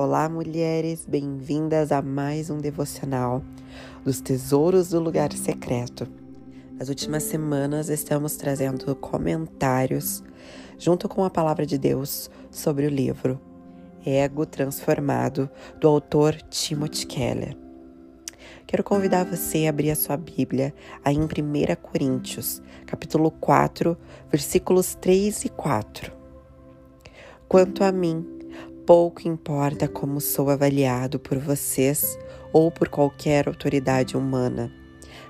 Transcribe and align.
Olá, 0.00 0.28
mulheres, 0.28 1.04
bem-vindas 1.04 1.90
a 1.90 2.00
mais 2.00 2.50
um 2.50 2.58
devocional 2.58 3.42
dos 4.04 4.20
Tesouros 4.20 4.90
do 4.90 5.00
Lugar 5.00 5.32
Secreto. 5.32 6.06
Nas 6.78 6.88
últimas 6.88 7.24
semanas 7.24 7.88
estamos 7.88 8.36
trazendo 8.36 8.94
comentários, 8.94 10.22
junto 10.78 11.08
com 11.08 11.24
a 11.24 11.30
palavra 11.30 11.66
de 11.66 11.76
Deus, 11.76 12.30
sobre 12.48 12.86
o 12.86 12.88
livro 12.88 13.40
Ego 14.06 14.46
Transformado, 14.46 15.50
do 15.80 15.88
autor 15.88 16.36
Timothy 16.42 17.04
Keller. 17.04 17.56
Quero 18.68 18.84
convidar 18.84 19.24
você 19.24 19.66
a 19.66 19.70
abrir 19.70 19.90
a 19.90 19.96
sua 19.96 20.16
Bíblia 20.16 20.72
aí 21.04 21.16
em 21.16 21.24
1 21.24 21.26
Coríntios, 21.82 22.62
capítulo 22.86 23.32
4, 23.32 23.98
versículos 24.30 24.94
3 24.94 25.46
e 25.46 25.48
4. 25.48 26.12
Quanto 27.48 27.82
a 27.82 27.90
mim, 27.90 28.37
Pouco 28.88 29.28
importa 29.28 29.86
como 29.86 30.18
sou 30.18 30.48
avaliado 30.48 31.20
por 31.20 31.36
vocês 31.36 32.18
ou 32.54 32.70
por 32.70 32.88
qualquer 32.88 33.46
autoridade 33.46 34.16
humana. 34.16 34.72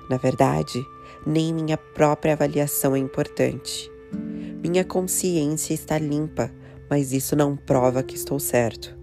Na 0.09 0.15
verdade, 0.15 0.81
nem 1.27 1.53
minha 1.53 1.75
própria 1.75 2.31
avaliação 2.31 2.95
é 2.95 2.99
importante. 2.99 3.91
Minha 4.63 4.85
consciência 4.85 5.73
está 5.73 5.97
limpa, 5.97 6.49
mas 6.89 7.11
isso 7.11 7.35
não 7.35 7.57
prova 7.57 8.01
que 8.01 8.15
estou 8.15 8.39
certo. 8.39 8.97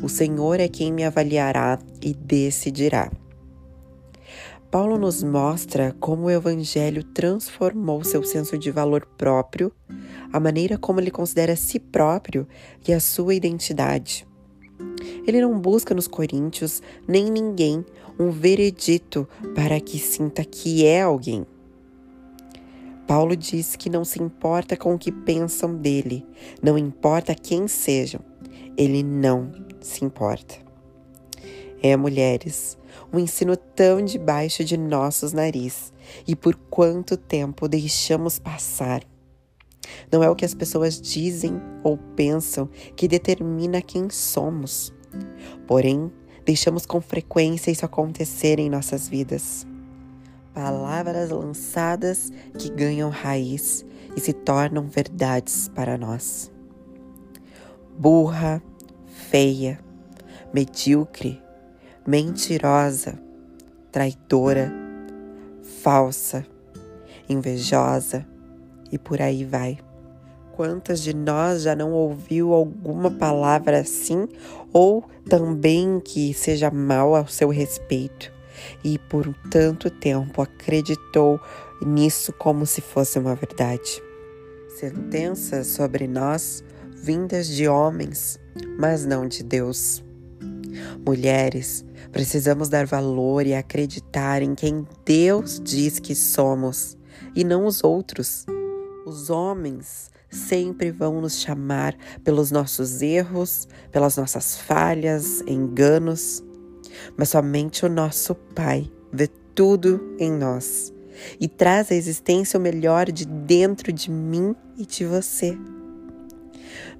O 0.00 0.08
Senhor 0.08 0.60
é 0.60 0.68
quem 0.68 0.92
me 0.92 1.02
avaliará 1.02 1.76
e 2.00 2.14
decidirá. 2.14 3.10
Paulo 4.70 4.98
nos 4.98 5.22
mostra 5.22 5.96
como 5.98 6.24
o 6.24 6.30
Evangelho 6.30 7.02
transformou 7.02 8.04
seu 8.04 8.22
senso 8.22 8.58
de 8.58 8.70
valor 8.70 9.06
próprio, 9.16 9.72
a 10.30 10.38
maneira 10.38 10.76
como 10.76 11.00
ele 11.00 11.10
considera 11.10 11.56
si 11.56 11.80
próprio 11.80 12.46
e 12.86 12.92
a 12.92 13.00
sua 13.00 13.34
identidade. 13.34 14.26
Ele 15.26 15.40
não 15.40 15.58
busca 15.58 15.94
nos 15.94 16.06
coríntios 16.06 16.82
nem 17.06 17.30
ninguém 17.30 17.82
um 18.18 18.30
veredito 18.30 19.26
para 19.54 19.80
que 19.80 19.98
sinta 19.98 20.44
que 20.44 20.84
é 20.84 21.00
alguém. 21.00 21.46
Paulo 23.06 23.34
diz 23.34 23.74
que 23.74 23.88
não 23.88 24.04
se 24.04 24.22
importa 24.22 24.76
com 24.76 24.94
o 24.94 24.98
que 24.98 25.10
pensam 25.10 25.74
dele, 25.74 26.26
não 26.62 26.76
importa 26.76 27.34
quem 27.34 27.66
sejam, 27.66 28.20
ele 28.76 29.02
não 29.02 29.50
se 29.80 30.04
importa. 30.04 30.56
É, 31.82 31.96
mulheres, 31.96 32.77
um 33.12 33.18
ensino 33.18 33.56
tão 33.56 34.04
debaixo 34.04 34.64
de 34.64 34.76
nossos 34.76 35.32
nariz 35.32 35.92
e 36.26 36.34
por 36.34 36.54
quanto 36.54 37.16
tempo 37.16 37.68
deixamos 37.68 38.38
passar. 38.38 39.02
Não 40.10 40.22
é 40.22 40.28
o 40.28 40.36
que 40.36 40.44
as 40.44 40.54
pessoas 40.54 41.00
dizem 41.00 41.60
ou 41.82 41.96
pensam 42.16 42.68
que 42.96 43.08
determina 43.08 43.80
quem 43.80 44.10
somos. 44.10 44.92
Porém, 45.66 46.12
deixamos 46.44 46.86
com 46.86 47.00
frequência 47.00 47.70
isso 47.70 47.84
acontecer 47.84 48.58
em 48.58 48.70
nossas 48.70 49.08
vidas. 49.08 49.66
Palavras 50.54 51.30
lançadas 51.30 52.32
que 52.58 52.70
ganham 52.70 53.10
raiz 53.10 53.84
e 54.16 54.20
se 54.20 54.32
tornam 54.32 54.88
verdades 54.88 55.68
para 55.68 55.96
nós. 55.96 56.50
Burra, 57.96 58.62
feia, 59.06 59.78
medíocre, 60.52 61.40
mentirosa, 62.08 63.18
traidora, 63.92 64.72
falsa, 65.82 66.46
invejosa 67.28 68.26
e 68.90 68.96
por 68.96 69.20
aí 69.20 69.44
vai. 69.44 69.78
Quantas 70.52 71.02
de 71.02 71.14
nós 71.14 71.64
já 71.64 71.76
não 71.76 71.92
ouviu 71.92 72.54
alguma 72.54 73.10
palavra 73.10 73.80
assim 73.80 74.26
ou 74.72 75.04
também 75.28 76.00
que 76.00 76.32
seja 76.32 76.70
mal 76.70 77.14
ao 77.14 77.26
seu 77.26 77.50
respeito 77.50 78.32
e 78.82 78.98
por 78.98 79.34
tanto 79.50 79.90
tempo 79.90 80.40
acreditou 80.40 81.38
nisso 81.82 82.32
como 82.32 82.64
se 82.64 82.80
fosse 82.80 83.18
uma 83.18 83.34
verdade? 83.34 84.02
Sentenças 84.80 85.66
sobre 85.66 86.08
nós 86.08 86.64
vindas 86.90 87.46
de 87.46 87.68
homens, 87.68 88.40
mas 88.78 89.04
não 89.04 89.28
de 89.28 89.42
Deus. 89.42 90.02
Mulheres, 91.04 91.84
precisamos 92.12 92.68
dar 92.68 92.86
valor 92.86 93.46
e 93.46 93.54
acreditar 93.54 94.42
em 94.42 94.54
quem 94.54 94.86
Deus 95.04 95.60
diz 95.62 95.98
que 95.98 96.14
somos 96.14 96.96
e 97.34 97.44
não 97.44 97.66
os 97.66 97.82
outros. 97.82 98.46
Os 99.06 99.30
homens 99.30 100.10
sempre 100.30 100.90
vão 100.90 101.20
nos 101.20 101.40
chamar 101.40 101.96
pelos 102.22 102.50
nossos 102.50 103.00
erros, 103.00 103.66
pelas 103.90 104.16
nossas 104.16 104.56
falhas, 104.58 105.42
enganos, 105.46 106.42
mas 107.16 107.30
somente 107.30 107.86
o 107.86 107.88
nosso 107.88 108.34
Pai 108.34 108.90
vê 109.12 109.28
tudo 109.54 110.14
em 110.18 110.30
nós 110.30 110.92
e 111.40 111.48
traz 111.48 111.90
à 111.90 111.94
existência 111.94 112.58
o 112.58 112.62
melhor 112.62 113.10
de 113.10 113.26
dentro 113.26 113.92
de 113.92 114.10
mim 114.10 114.54
e 114.76 114.86
de 114.86 115.04
você. 115.04 115.56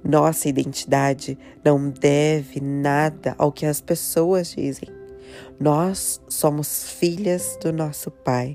Nossa 0.03 0.49
identidade 0.49 1.37
não 1.63 1.89
deve 1.89 2.59
nada 2.61 3.35
ao 3.37 3.51
que 3.51 3.65
as 3.65 3.81
pessoas 3.81 4.55
dizem. 4.55 4.89
Nós 5.59 6.21
somos 6.27 6.89
filhas 6.89 7.57
do 7.61 7.71
nosso 7.71 8.09
Pai 8.09 8.53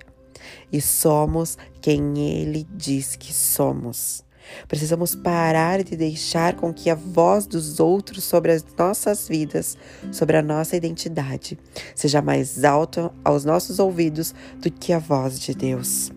e 0.73 0.81
somos 0.81 1.57
quem 1.81 2.19
Ele 2.19 2.67
diz 2.75 3.17
que 3.17 3.33
somos. 3.33 4.25
Precisamos 4.69 5.15
parar 5.15 5.83
de 5.83 5.97
deixar 5.97 6.55
com 6.55 6.73
que 6.73 6.91
a 6.91 6.95
voz 6.95 7.47
dos 7.47 7.81
outros 7.81 8.25
sobre 8.25 8.53
as 8.53 8.65
nossas 8.77 9.29
vidas, 9.29 9.77
sobre 10.13 10.37
a 10.37 10.43
nossa 10.43 10.77
identidade, 10.77 11.59
seja 11.95 12.21
mais 12.21 12.63
alta 12.65 13.11
aos 13.25 13.45
nossos 13.45 13.79
ouvidos 13.79 14.35
do 14.61 14.71
que 14.71 14.93
a 14.93 14.99
voz 14.99 15.41
de 15.41 15.55
Deus. 15.55 16.11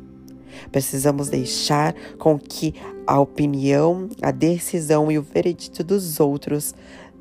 Precisamos 0.72 1.30
deixar 1.30 1.94
com 2.18 2.38
que 2.38 2.74
a 3.06 3.20
opinião, 3.20 4.10
a 4.22 4.32
decisão 4.32 5.12
e 5.12 5.18
o 5.18 5.22
veredito 5.22 5.84
dos 5.84 6.20
outros 6.20 6.74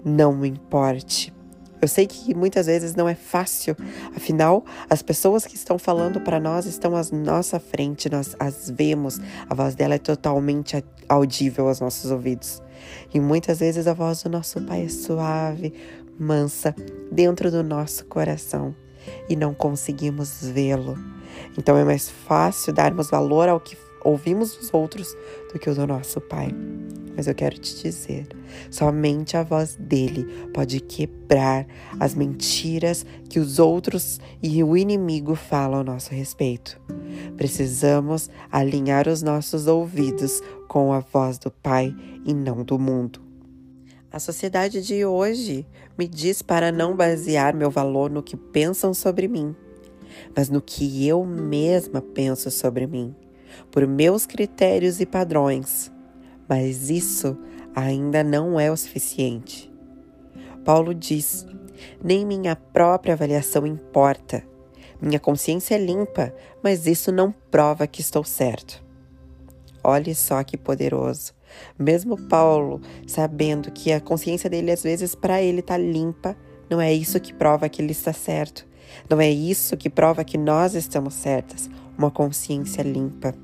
não 0.04 0.44
importe. 0.44 1.34
Eu 1.80 1.88
sei 1.88 2.06
que 2.06 2.34
muitas 2.34 2.66
vezes 2.66 2.94
não 2.94 3.08
é 3.08 3.14
fácil, 3.14 3.76
afinal, 4.16 4.64
as 4.88 5.02
pessoas 5.02 5.44
que 5.44 5.54
estão 5.54 5.78
falando 5.78 6.20
para 6.20 6.40
nós 6.40 6.64
estão 6.64 6.96
à 6.96 7.02
nossa 7.12 7.60
frente, 7.60 8.08
nós 8.08 8.34
as 8.40 8.70
vemos, 8.70 9.20
a 9.48 9.54
voz 9.54 9.74
dela 9.74 9.94
é 9.94 9.98
totalmente 9.98 10.82
audível 11.08 11.68
aos 11.68 11.78
nossos 11.78 12.10
ouvidos. 12.10 12.62
E 13.12 13.20
muitas 13.20 13.60
vezes 13.60 13.86
a 13.86 13.92
voz 13.92 14.22
do 14.22 14.30
nosso 14.30 14.60
Pai 14.62 14.84
é 14.84 14.88
suave, 14.88 15.74
mansa, 16.18 16.74
dentro 17.12 17.50
do 17.50 17.62
nosso 17.62 18.06
coração 18.06 18.74
e 19.28 19.36
não 19.36 19.54
conseguimos 19.54 20.42
vê-lo. 20.42 20.96
Então 21.58 21.76
é 21.76 21.84
mais 21.84 22.08
fácil 22.08 22.72
darmos 22.72 23.10
valor 23.10 23.48
ao 23.48 23.60
que 23.60 23.76
ouvimos 24.06 24.56
dos 24.56 24.72
outros 24.72 25.16
do 25.52 25.58
que 25.58 25.68
o 25.68 25.74
do 25.74 25.86
nosso 25.86 26.20
Pai. 26.20 26.54
Mas 27.16 27.26
eu 27.26 27.34
quero 27.34 27.58
te 27.58 27.82
dizer, 27.82 28.28
somente 28.70 29.36
a 29.36 29.42
voz 29.42 29.74
dele 29.76 30.24
pode 30.52 30.80
quebrar 30.80 31.66
as 31.98 32.14
mentiras 32.14 33.06
que 33.28 33.40
os 33.40 33.58
outros 33.58 34.20
e 34.42 34.62
o 34.62 34.76
inimigo 34.76 35.34
falam 35.34 35.80
a 35.80 35.84
nosso 35.84 36.14
respeito. 36.14 36.78
Precisamos 37.36 38.30
alinhar 38.52 39.08
os 39.08 39.22
nossos 39.22 39.66
ouvidos 39.66 40.42
com 40.68 40.92
a 40.92 41.00
voz 41.00 41.38
do 41.38 41.50
Pai 41.50 41.94
e 42.24 42.34
não 42.34 42.62
do 42.62 42.78
mundo. 42.78 43.25
A 44.10 44.18
sociedade 44.18 44.80
de 44.82 45.04
hoje 45.04 45.66
me 45.98 46.06
diz 46.06 46.40
para 46.40 46.70
não 46.70 46.96
basear 46.96 47.54
meu 47.54 47.70
valor 47.70 48.10
no 48.10 48.22
que 48.22 48.36
pensam 48.36 48.94
sobre 48.94 49.26
mim, 49.26 49.54
mas 50.34 50.48
no 50.48 50.62
que 50.62 51.06
eu 51.06 51.24
mesma 51.24 52.00
penso 52.00 52.50
sobre 52.50 52.86
mim, 52.86 53.14
por 53.70 53.86
meus 53.86 54.24
critérios 54.24 55.00
e 55.00 55.06
padrões. 55.06 55.92
Mas 56.48 56.88
isso 56.88 57.36
ainda 57.74 58.22
não 58.22 58.58
é 58.58 58.70
o 58.70 58.76
suficiente. 58.76 59.70
Paulo 60.64 60.94
diz: 60.94 61.44
nem 62.02 62.24
minha 62.24 62.56
própria 62.56 63.14
avaliação 63.14 63.66
importa. 63.66 64.42
Minha 65.00 65.20
consciência 65.20 65.74
é 65.74 65.78
limpa, 65.78 66.32
mas 66.62 66.86
isso 66.86 67.12
não 67.12 67.32
prova 67.50 67.86
que 67.86 68.00
estou 68.00 68.24
certo. 68.24 68.82
Olhe 69.84 70.14
só 70.14 70.42
que 70.42 70.56
poderoso. 70.56 71.35
Mesmo 71.78 72.16
Paulo, 72.28 72.80
sabendo 73.06 73.70
que 73.70 73.92
a 73.92 74.00
consciência 74.00 74.48
dele 74.48 74.70
às 74.70 74.82
vezes 74.82 75.14
para 75.14 75.42
ele 75.42 75.60
está 75.60 75.76
limpa, 75.76 76.36
não 76.68 76.80
é 76.80 76.92
isso 76.92 77.20
que 77.20 77.32
prova 77.32 77.68
que 77.68 77.80
ele 77.80 77.92
está 77.92 78.12
certo. 78.12 78.66
Não 79.08 79.20
é 79.20 79.30
isso 79.30 79.76
que 79.76 79.90
prova 79.90 80.24
que 80.24 80.38
nós 80.38 80.74
estamos 80.74 81.14
certas. 81.14 81.68
Uma 81.96 82.10
consciência 82.10 82.82
limpa. 82.82 83.34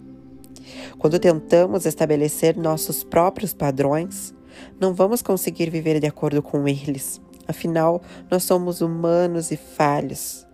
Quando 0.99 1.19
tentamos 1.19 1.87
estabelecer 1.87 2.56
nossos 2.56 3.04
próprios 3.04 3.52
padrões, 3.52 4.34
não 4.81 4.94
vamos 4.94 5.22
conseguir 5.22 5.70
viver 5.70 6.00
de 6.00 6.06
acordo 6.06 6.43
com 6.43 6.66
eles. 6.69 7.20
Afinal, 7.46 8.02
nós 8.31 8.44
somos 8.44 8.81
humanos 8.81 9.50
e 9.50 9.56
falhos, 9.56 10.46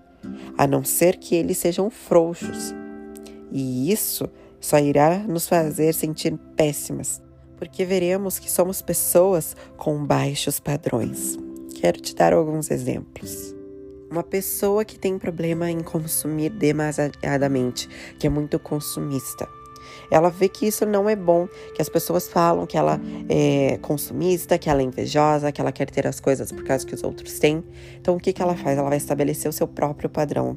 a 0.57 0.67
não 0.67 0.85
ser 0.85 1.17
que 1.17 1.35
eles 1.35 1.59
sejam 1.59 1.91
frouxos. 1.91 2.75
E 3.53 3.93
isso 3.93 4.29
só 4.61 4.79
irá 4.79 5.19
nos 5.19 5.49
fazer 5.49 5.93
sentir 5.95 6.37
péssimas, 6.57 7.23
porque 7.59 7.85
veremos 7.85 8.39
que 8.39 8.51
somos 8.51 8.81
pessoas 8.81 9.57
com 9.77 10.05
baixos 10.05 10.61
padrões. 10.61 11.37
quero 11.75 12.01
te 12.01 12.15
dar 12.15 12.33
alguns 12.33 12.71
exemplos. 12.71 13.55
Uma 14.11 14.23
pessoa 14.23 14.85
que 14.85 14.99
tem 14.99 15.19
problema 15.19 15.71
em 15.71 15.81
consumir 15.81 16.51
demasiadamente, 16.51 17.89
que 18.19 18.27
é 18.27 18.31
muito 18.31 18.59
consumista. 18.59 19.47
Ela 20.11 20.31
vê 20.31 20.49
que 20.49 20.67
isso 20.67 20.87
não 20.87 21.09
é 21.09 21.17
bom, 21.17 21.49
que 21.75 21.83
as 21.83 21.89
pessoas 21.89 22.29
falam 22.29 22.67
que 22.67 22.77
ela 22.77 23.01
é 23.29 23.79
consumista, 23.79 24.59
que 24.59 24.69
ela 24.69 24.81
é 24.81 24.85
invejosa, 24.85 25.53
que 25.53 25.61
ela 25.61 25.73
quer 25.73 25.91
ter 25.91 26.07
as 26.07 26.21
coisas 26.21 26.51
por 26.51 26.65
causa 26.65 26.87
que 26.87 26.95
os 26.95 27.03
outros 27.03 27.39
têm. 27.39 27.63
Então 28.01 28.17
o 28.17 28.21
que, 28.21 28.33
que 28.33 28.43
ela 28.43 28.57
faz? 28.57 28.79
Ela 28.79 28.89
vai 28.89 28.99
estabelecer 28.99 29.49
o 29.49 29.53
seu 29.53 29.67
próprio 29.67 30.09
padrão. 30.09 30.57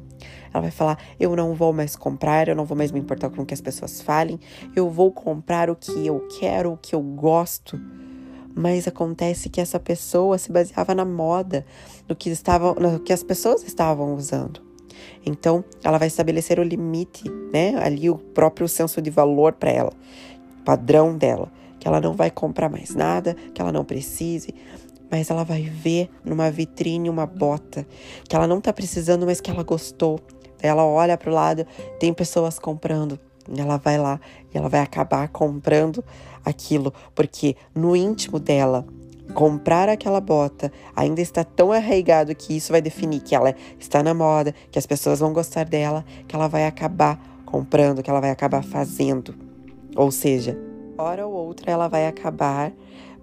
Ela 0.52 0.62
vai 0.62 0.70
falar: 0.70 0.98
eu 1.18 1.34
não 1.36 1.54
vou 1.54 1.72
mais 1.72 1.96
comprar, 1.96 2.48
eu 2.48 2.56
não 2.56 2.64
vou 2.64 2.76
mais 2.76 2.90
me 2.90 3.00
importar 3.00 3.30
com 3.30 3.42
o 3.42 3.46
que 3.46 3.54
as 3.54 3.60
pessoas 3.60 4.00
falem, 4.00 4.38
eu 4.74 4.90
vou 4.90 5.12
comprar 5.12 5.70
o 5.70 5.76
que 5.76 6.06
eu 6.06 6.26
quero, 6.38 6.72
o 6.72 6.76
que 6.76 6.94
eu 6.94 7.00
gosto 7.00 7.80
mas 8.54 8.86
acontece 8.86 9.48
que 9.48 9.60
essa 9.60 9.80
pessoa 9.80 10.36
se 10.38 10.52
baseava 10.52 10.94
na 10.94 11.04
moda, 11.04 11.64
no 12.08 12.14
que, 12.14 12.30
estava, 12.30 12.74
no 12.74 13.00
que 13.00 13.12
as 13.12 13.22
pessoas 13.22 13.62
estavam 13.62 14.14
usando. 14.14 14.71
Então, 15.24 15.64
ela 15.82 15.98
vai 15.98 16.08
estabelecer 16.08 16.58
o 16.58 16.62
limite, 16.62 17.24
né? 17.52 17.74
Ali 17.82 18.10
o 18.10 18.16
próprio 18.16 18.68
senso 18.68 19.00
de 19.00 19.10
valor 19.10 19.52
para 19.52 19.70
ela, 19.70 19.92
padrão 20.64 21.16
dela, 21.16 21.50
que 21.78 21.88
ela 21.88 22.00
não 22.00 22.14
vai 22.14 22.30
comprar 22.30 22.68
mais 22.68 22.94
nada, 22.94 23.34
que 23.52 23.60
ela 23.60 23.72
não 23.72 23.84
precise, 23.84 24.54
mas 25.10 25.30
ela 25.30 25.44
vai 25.44 25.62
ver 25.62 26.08
numa 26.24 26.50
vitrine 26.50 27.10
uma 27.10 27.26
bota 27.26 27.86
que 28.28 28.34
ela 28.34 28.46
não 28.46 28.60
tá 28.60 28.72
precisando, 28.72 29.26
mas 29.26 29.40
que 29.40 29.50
ela 29.50 29.62
gostou. 29.62 30.18
Ela 30.60 30.84
olha 30.84 31.18
para 31.18 31.30
o 31.30 31.34
lado, 31.34 31.66
tem 31.98 32.14
pessoas 32.14 32.58
comprando. 32.58 33.18
Ela 33.54 33.76
vai 33.76 33.98
lá 33.98 34.20
e 34.54 34.56
ela 34.56 34.68
vai 34.68 34.80
acabar 34.80 35.28
comprando 35.28 36.02
aquilo, 36.44 36.94
porque 37.14 37.56
no 37.74 37.94
íntimo 37.94 38.38
dela, 38.38 38.86
comprar 39.32 39.88
aquela 39.88 40.20
bota 40.20 40.72
ainda 40.94 41.20
está 41.20 41.42
tão 41.42 41.72
arraigado 41.72 42.34
que 42.34 42.56
isso 42.56 42.72
vai 42.72 42.80
definir 42.80 43.20
que 43.20 43.34
ela 43.34 43.54
está 43.78 44.02
na 44.02 44.14
moda, 44.14 44.54
que 44.70 44.78
as 44.78 44.86
pessoas 44.86 45.20
vão 45.20 45.32
gostar 45.32 45.64
dela, 45.64 46.04
que 46.28 46.34
ela 46.34 46.48
vai 46.48 46.66
acabar 46.66 47.20
comprando, 47.44 48.02
que 48.02 48.10
ela 48.10 48.20
vai 48.20 48.30
acabar 48.30 48.62
fazendo. 48.62 49.34
Ou 49.96 50.10
seja, 50.10 50.58
hora 50.96 51.26
ou 51.26 51.32
outra 51.32 51.70
ela 51.70 51.88
vai 51.88 52.06
acabar 52.06 52.72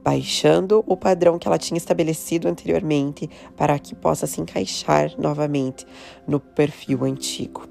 baixando 0.03 0.83
o 0.87 0.95
padrão 0.95 1.37
que 1.37 1.47
ela 1.47 1.57
tinha 1.57 1.77
estabelecido 1.77 2.47
anteriormente 2.47 3.29
para 3.55 3.77
que 3.77 3.93
possa 3.95 4.25
se 4.25 4.41
encaixar 4.41 5.11
novamente 5.17 5.85
no 6.27 6.39
perfil 6.39 7.03
antigo. 7.03 7.67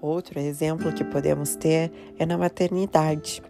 Outro 0.00 0.38
exemplo 0.38 0.92
que 0.92 1.04
podemos 1.04 1.54
ter 1.54 1.92
é 2.18 2.26
na 2.26 2.36
maternidade. 2.36 3.42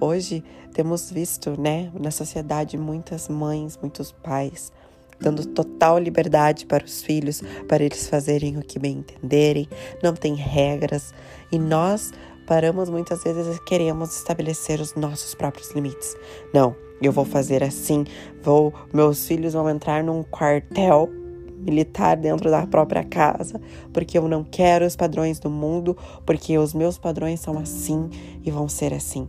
Hoje 0.00 0.42
temos 0.72 1.10
visto, 1.10 1.60
né, 1.60 1.90
na 1.98 2.10
sociedade 2.10 2.76
muitas 2.76 3.28
mães, 3.28 3.78
muitos 3.80 4.12
pais 4.12 4.72
dando 5.20 5.46
total 5.46 5.98
liberdade 5.98 6.66
para 6.66 6.84
os 6.84 7.02
filhos, 7.02 7.42
para 7.68 7.84
eles 7.84 8.08
fazerem 8.08 8.58
o 8.58 8.62
que 8.62 8.78
bem 8.78 8.98
entenderem, 8.98 9.68
não 10.02 10.12
tem 10.12 10.34
regras 10.34 11.14
e 11.50 11.58
nós 11.58 12.12
paramos 12.46 12.90
muitas 12.90 13.22
vezes 13.22 13.56
e 13.56 13.64
queremos 13.64 14.16
estabelecer 14.16 14.80
os 14.80 14.94
nossos 14.94 15.34
próprios 15.34 15.70
limites. 15.70 16.16
Não, 16.52 16.74
eu 17.00 17.12
vou 17.12 17.24
fazer 17.24 17.62
assim, 17.62 18.04
vou, 18.42 18.72
meus 18.92 19.26
filhos 19.26 19.54
vão 19.54 19.68
entrar 19.68 20.02
num 20.02 20.22
quartel 20.22 21.08
militar 21.58 22.16
dentro 22.16 22.50
da 22.50 22.66
própria 22.66 23.02
casa, 23.02 23.58
porque 23.92 24.18
eu 24.18 24.28
não 24.28 24.44
quero 24.44 24.84
os 24.84 24.94
padrões 24.94 25.38
do 25.38 25.48
mundo, 25.48 25.96
porque 26.26 26.58
os 26.58 26.74
meus 26.74 26.98
padrões 26.98 27.40
são 27.40 27.58
assim 27.58 28.10
e 28.44 28.50
vão 28.50 28.68
ser 28.68 28.92
assim. 28.92 29.26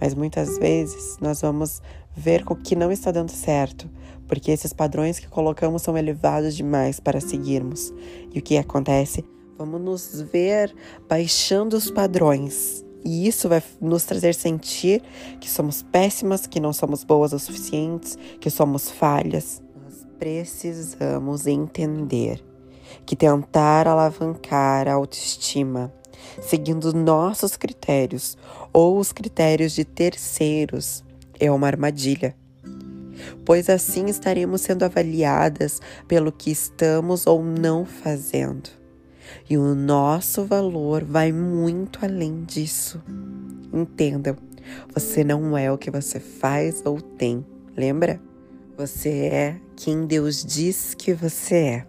Mas 0.00 0.14
muitas 0.14 0.58
vezes 0.58 1.16
nós 1.20 1.40
vamos 1.40 1.82
ver 2.16 2.44
o 2.46 2.56
que 2.56 2.76
não 2.76 2.90
está 2.90 3.10
dando 3.10 3.30
certo, 3.30 3.88
porque 4.26 4.50
esses 4.50 4.72
padrões 4.72 5.18
que 5.18 5.28
colocamos 5.28 5.82
são 5.82 5.96
elevados 5.96 6.56
demais 6.56 7.00
para 7.00 7.20
seguirmos. 7.20 7.92
E 8.32 8.38
o 8.38 8.42
que 8.42 8.56
acontece? 8.56 9.24
Vamos 9.56 9.80
nos 9.80 10.20
ver 10.20 10.74
baixando 11.08 11.76
os 11.76 11.90
padrões. 11.90 12.84
E 13.04 13.26
isso 13.26 13.48
vai 13.48 13.62
nos 13.80 14.04
trazer 14.04 14.34
sentir 14.34 15.02
que 15.40 15.48
somos 15.48 15.82
péssimas, 15.82 16.46
que 16.46 16.60
não 16.60 16.72
somos 16.72 17.04
boas 17.04 17.32
o 17.32 17.38
suficientes, 17.38 18.18
que 18.40 18.50
somos 18.50 18.90
falhas. 18.90 19.62
Nós 19.82 20.06
precisamos 20.18 21.46
entender 21.46 22.44
que 23.06 23.16
tentar 23.16 23.86
alavancar 23.86 24.88
a 24.88 24.94
autoestima 24.94 25.92
seguindo 26.40 26.92
nossos 26.92 27.56
critérios 27.56 28.36
ou 28.72 28.98
os 28.98 29.12
critérios 29.12 29.72
de 29.72 29.84
terceiros, 29.84 31.04
é 31.38 31.50
uma 31.50 31.66
armadilha. 31.66 32.34
Pois 33.44 33.68
assim 33.68 34.06
estaremos 34.06 34.60
sendo 34.60 34.84
avaliadas 34.84 35.80
pelo 36.06 36.30
que 36.30 36.50
estamos 36.50 37.26
ou 37.26 37.42
não 37.42 37.84
fazendo. 37.84 38.70
E 39.48 39.56
o 39.56 39.74
nosso 39.74 40.44
valor 40.44 41.04
vai 41.04 41.32
muito 41.32 41.98
além 42.04 42.44
disso. 42.44 43.02
Entendam, 43.72 44.36
você 44.94 45.24
não 45.24 45.56
é 45.56 45.70
o 45.70 45.78
que 45.78 45.90
você 45.90 46.20
faz 46.20 46.82
ou 46.84 47.00
tem, 47.00 47.44
lembra? 47.76 48.20
Você 48.76 49.08
é 49.32 49.60
quem 49.76 50.06
Deus 50.06 50.44
diz 50.44 50.94
que 50.94 51.12
você 51.12 51.54
é. 51.56 51.86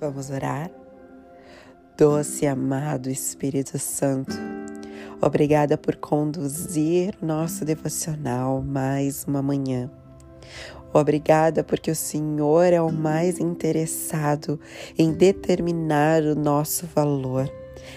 Vamos 0.00 0.30
orar? 0.30 0.77
Doce 1.98 2.44
e 2.44 2.46
amado 2.46 3.10
Espírito 3.10 3.76
Santo, 3.76 4.36
obrigada 5.20 5.76
por 5.76 5.96
conduzir 5.96 7.12
nosso 7.20 7.64
devocional 7.64 8.62
mais 8.62 9.24
uma 9.24 9.42
manhã. 9.42 9.90
Obrigada 10.92 11.64
porque 11.64 11.90
o 11.90 11.96
Senhor 11.96 12.72
é 12.72 12.80
o 12.80 12.92
mais 12.92 13.40
interessado 13.40 14.60
em 14.96 15.12
determinar 15.12 16.22
o 16.22 16.36
nosso 16.36 16.86
valor, 16.86 17.52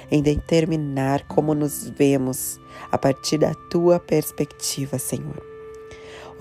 em 0.09 0.19
determinar 0.19 1.27
como 1.27 1.53
nos 1.53 1.87
vemos 1.87 2.59
a 2.91 2.97
partir 2.97 3.37
da 3.37 3.53
tua 3.69 3.99
perspectiva, 3.99 4.97
Senhor. 4.97 5.50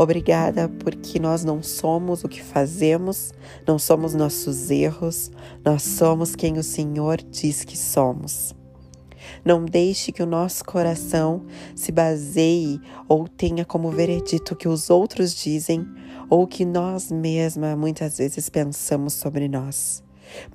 Obrigada 0.00 0.67
porque 0.67 1.19
nós 1.19 1.44
não 1.44 1.62
somos 1.62 2.25
o 2.25 2.29
que 2.29 2.43
fazemos, 2.43 3.35
não 3.67 3.79
somos 3.79 4.14
nossos 4.14 4.70
erros, 4.70 5.31
nós 5.62 5.82
somos 5.82 6.35
quem 6.35 6.56
o 6.56 6.62
Senhor 6.62 7.20
diz 7.20 7.64
que 7.64 7.76
somos. 7.76 8.55
Não 9.44 9.62
deixe 9.62 10.11
que 10.11 10.23
o 10.23 10.26
nosso 10.26 10.64
coração 10.64 11.44
se 11.75 11.93
baseie 11.93 12.81
ou 13.06 13.29
tenha 13.29 13.62
como 13.62 13.91
veredito 13.91 14.55
o 14.55 14.56
que 14.56 14.69
os 14.69 14.88
outros 14.88 15.35
dizem 15.35 15.87
ou 16.30 16.47
que 16.47 16.64
nós 16.64 17.12
mesmas 17.12 17.76
muitas 17.76 18.16
vezes 18.16 18.49
pensamos 18.49 19.12
sobre 19.12 19.49
nós, 19.49 20.02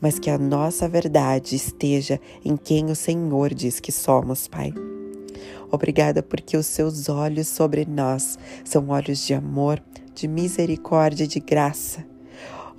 mas 0.02 0.18
que 0.18 0.32
a 0.32 0.40
nossa 0.40 0.90
verdade 0.90 1.56
esteja 1.56 2.20
em 2.44 2.58
quem 2.58 2.86
o 2.86 2.96
Senhor 2.96 3.54
diz 3.54 3.80
que 3.80 3.92
somos, 3.92 4.48
Pai. 4.48 4.74
Obrigada 5.76 6.24
porque 6.24 6.56
os 6.56 6.68
seus 6.68 7.10
olhos 7.10 7.50
sobre 7.50 7.86
nós 7.86 8.40
são 8.64 8.88
olhos 8.88 9.28
de 9.28 9.34
amor, 9.34 9.84
de 10.14 10.26
misericórdia 10.26 11.26
e 11.26 11.28
de 11.28 11.42
graça. 11.42 12.06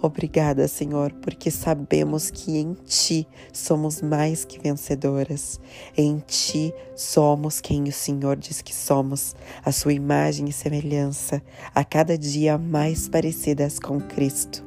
Obrigada, 0.00 0.66
Senhor, 0.66 1.12
porque 1.20 1.50
sabemos 1.50 2.30
que 2.30 2.56
em 2.56 2.72
Ti 2.86 3.28
somos 3.52 4.00
mais 4.00 4.46
que 4.46 4.58
vencedoras. 4.58 5.60
Em 5.94 6.22
Ti 6.26 6.72
somos 6.94 7.60
quem 7.60 7.82
o 7.84 7.92
Senhor 7.92 8.36
diz 8.36 8.62
que 8.62 8.74
somos, 8.74 9.36
a 9.62 9.70
Sua 9.70 9.92
imagem 9.92 10.48
e 10.48 10.52
semelhança, 10.52 11.42
a 11.74 11.84
cada 11.84 12.16
dia 12.16 12.56
mais 12.56 13.10
parecidas 13.10 13.78
com 13.78 14.00
Cristo. 14.00 14.64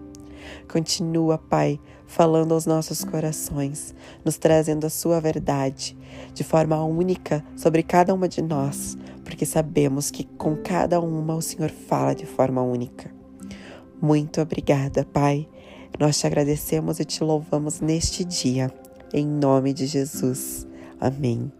Continua, 0.71 1.39
Pai, 1.39 1.79
falando 2.09 2.55
aos 2.55 2.65
nossos 2.65 3.03
corações, 3.03 3.93
nos 4.25 4.37
trazendo 4.37 4.87
a 4.87 4.89
Sua 4.89 5.21
verdade 5.21 5.95
de 6.33 6.43
forma 6.43 6.83
única 6.83 7.45
sobre 7.55 7.83
cada 7.83 8.13
uma 8.15 8.27
de 8.27 8.41
nós, 8.41 8.97
porque 9.23 9.45
sabemos 9.45 10.09
que 10.09 10.23
com 10.23 10.57
cada 10.57 10.99
uma 10.99 11.35
o 11.35 11.41
Senhor 11.41 11.69
fala 11.69 12.15
de 12.15 12.25
forma 12.25 12.63
única. 12.63 13.13
Muito 14.01 14.41
obrigada, 14.41 15.05
Pai. 15.05 15.47
Nós 15.99 16.17
te 16.17 16.25
agradecemos 16.25 16.99
e 16.99 17.05
te 17.05 17.23
louvamos 17.23 17.79
neste 17.79 18.25
dia, 18.25 18.73
em 19.13 19.27
nome 19.27 19.71
de 19.71 19.85
Jesus. 19.85 20.67
Amém. 20.99 21.58